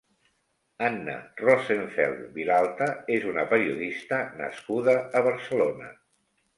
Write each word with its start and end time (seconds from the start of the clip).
Anna 0.87 1.17
Rosenfeld 1.41 2.25
Vilalta 2.39 2.89
és 3.19 3.31
una 3.35 3.47
periodista 3.55 4.25
nascuda 4.45 5.01
a 5.23 5.27
Barcelona. 5.33 5.97